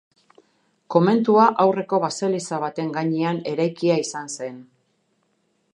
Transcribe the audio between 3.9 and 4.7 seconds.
izan zen.